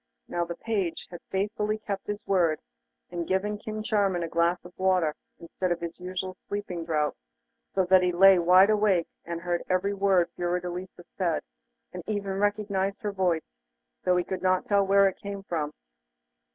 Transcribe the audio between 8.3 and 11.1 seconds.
wide awake, and heard every word Fiordelisa